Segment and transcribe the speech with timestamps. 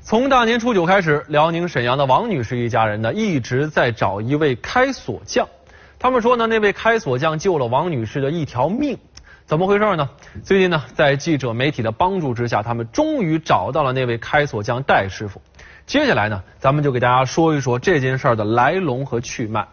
[0.00, 5.46] 从大年初九开始，辽宁沈阳的王女士一家人呢一直在找一位开锁匠。
[5.98, 8.96] 他们说呢，那位开锁匠救了王女士的一条命。
[9.44, 10.08] 怎么回事呢？
[10.44, 15.42] 最近呢，在记者媒体的帮助之下，他们终于找到了那位开锁匠戴师傅。
[15.84, 19.66] 接下来呢，咱们就给大家说一说这件事儿的来龙和去脉。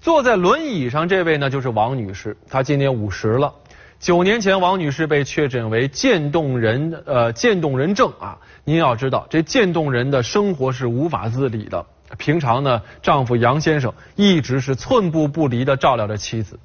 [0.00, 3.52] 坐在轮椅上这位呢，就是王女士，她今年五十了。
[4.00, 8.38] 九年前，王女士被确诊为渐冻人，呃，渐冻人症啊。
[8.62, 11.84] 您要知道，这渐冻人的生活是无法自理的。
[12.16, 16.60] 平常呢，丈夫杨先生一直是寸步不离的照料着妻子。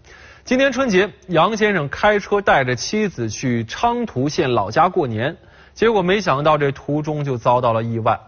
[0.45, 5.35] 今年春节，杨先生开车带着妻子去昌图县老家过年，
[5.73, 8.19] 结果没想到这途中就遭到了意外。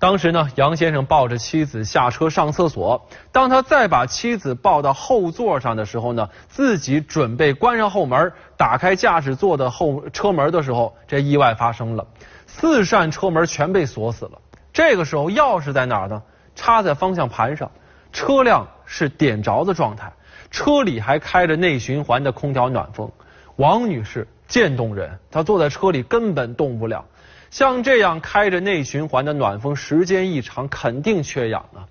[0.00, 3.06] 当时呢，杨先生抱着妻子下车上厕所。
[3.30, 12.06] 当他再把妻子抱到后座上的时候呢，自己准备关上后门、打开驾驶座的后车门的时候，这意外发生了，
[12.46, 14.40] 四扇车门全被锁死了。
[14.72, 16.22] 这个时候，钥匙在哪儿呢？
[16.54, 17.70] 插在方向盘上，
[18.10, 20.10] 车辆是点着的状态，
[20.50, 23.10] 车里还开着内循环的空调暖风。
[23.56, 27.04] 王女士渐冻人，她坐在车里根本动不了。
[27.50, 31.86] 像这样开着内循环的暖风，时间一长肯定缺氧啊。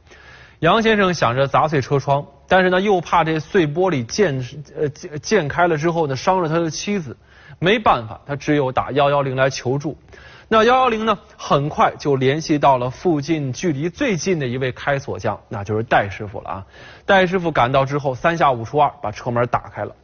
[0.60, 7.16] 杨先生想着砸碎车窗，但是呢又怕这碎玻璃溅呃溅溅开了之后呢伤了他的妻子，
[7.60, 9.98] 没办法，他只有打幺幺零来求助。
[10.48, 16.66] 那幺幺零呢很快就联系到了附近距离最近的一位开锁匠，那就是戴师傅了啊。
[17.06, 19.96] 戴师傅赶到之后，三下五除二把车门打开了。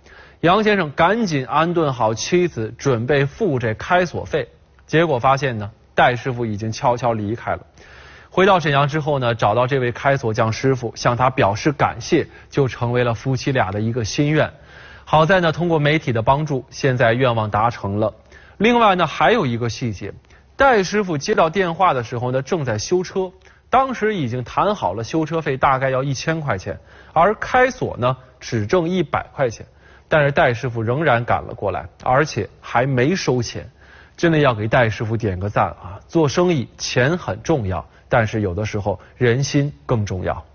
[0.42, 4.48] 杨先生赶紧安顿好妻子，准备付这开锁费。
[4.88, 7.66] 结果发现呢，戴师傅已经悄悄离开了。
[8.30, 14.52] 回到沈阳之后呢，找到这位开锁匠师傅，向他表示感谢，就成为了夫妻俩的一个心愿。
[15.06, 18.14] 好在呢，通过媒体的帮助，现在愿望达成了。
[18.58, 20.14] 另外呢，还有一个细节，
[20.58, 23.32] 戴师傅接到电话的时候呢，正在修车，
[23.70, 26.78] 当时已经谈好了修车费大概要一千块钱，
[27.14, 29.66] 而开锁呢只挣一百块钱，
[30.10, 33.70] 但是戴师傅仍然赶了过来，而且还没收钱。
[34.18, 36.00] 真的要给戴师傅点个赞啊！
[36.08, 40.46] 做生意钱很重要，但是有的时候人心更重要。